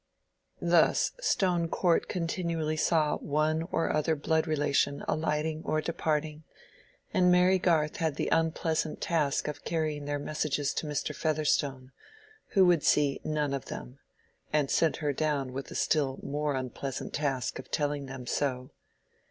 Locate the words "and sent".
14.51-14.97